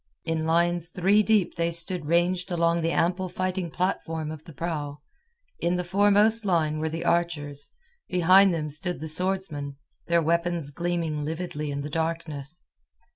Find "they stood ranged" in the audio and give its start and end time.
1.57-2.49